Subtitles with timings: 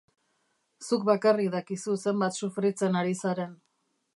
[0.87, 3.57] Zuk bakarrik dakizu zenbat sufritzen ari zaren.